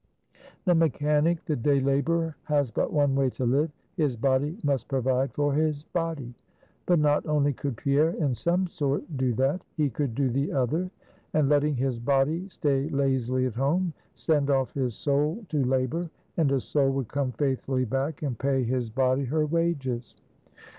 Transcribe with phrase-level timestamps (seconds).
[0.65, 5.31] The mechanic, the day laborer, has but one way to live; his body must provide
[5.31, 6.33] for his body.
[6.87, 10.89] But not only could Pierre in some sort, do that; he could do the other;
[11.35, 16.49] and letting his body stay lazily at home, send off his soul to labor, and
[16.49, 20.15] his soul would come faithfully back and pay his body her wages.